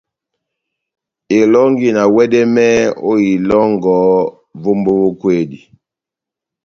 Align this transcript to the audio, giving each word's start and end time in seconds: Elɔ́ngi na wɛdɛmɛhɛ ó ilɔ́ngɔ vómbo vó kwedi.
Elɔ́ngi 1.39 1.87
na 1.95 2.03
wɛdɛmɛhɛ 2.15 2.79
ó 3.09 3.11
ilɔ́ngɔ 3.33 3.95
vómbo 4.61 4.91
vó 5.01 5.07
kwedi. 5.19 5.59